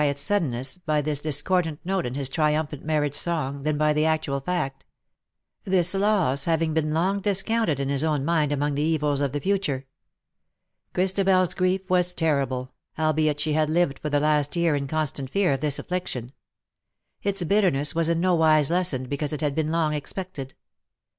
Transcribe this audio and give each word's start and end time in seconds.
its 0.01 0.25
suddenness^ 0.27 0.79
by 0.83 0.99
this 0.99 1.19
discordant 1.19 1.79
note 1.85 2.07
in 2.07 2.15
his 2.15 2.27
trium 2.27 2.65
phant 2.65 2.83
marriage 2.83 3.13
song, 3.13 3.61
than 3.61 3.77
by 3.77 3.93
the 3.93 4.03
actual 4.03 4.39
fact; 4.39 4.83
this 5.63 5.93
loss 5.93 6.45
having 6.45 6.73
been 6.73 6.91
long 6.91 7.19
discounted 7.19 7.79
in 7.79 7.87
his 7.87 8.03
own 8.03 8.25
mind 8.25 8.51
among 8.51 8.73
the 8.73 8.81
evils 8.81 9.21
o£ 9.21 9.31
the 9.31 9.39
future. 9.39 9.85
ChristabeFs 10.95 11.55
grief 11.55 11.87
was 11.87 12.15
terrible, 12.15 12.73
albeit 12.97 13.39
she 13.39 13.53
had 13.53 13.69
lived 13.69 13.99
for 13.99 14.09
the 14.09 14.19
last 14.19 14.55
year 14.55 14.73
in 14.75 14.87
constant 14.87 15.29
fear 15.29 15.53
of 15.53 15.61
this 15.61 15.77
affliction. 15.77 16.31
Its 17.21 17.43
bitterness 17.43 17.93
was 17.93 18.09
in 18.09 18.19
no 18.19 18.33
wise 18.33 18.71
lessened 18.71 19.07
because 19.07 19.33
it 19.33 19.41
had 19.41 19.53
been 19.53 19.69
long 19.69 19.93
expected. 19.93 20.55